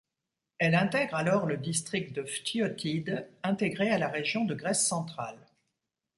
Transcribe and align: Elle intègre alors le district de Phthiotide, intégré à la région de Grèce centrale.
Elle 0.57 0.73
intègre 0.73 1.13
alors 1.13 1.45
le 1.45 1.57
district 1.57 2.11
de 2.13 2.23
Phthiotide, 2.23 3.29
intégré 3.43 3.91
à 3.91 3.99
la 3.99 4.07
région 4.07 4.45
de 4.45 4.55
Grèce 4.55 4.87
centrale. 4.87 5.37